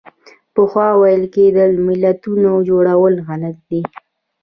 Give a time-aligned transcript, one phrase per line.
[0.55, 3.81] پخوا ویل کېدل ملتونو جوړول غلط دي.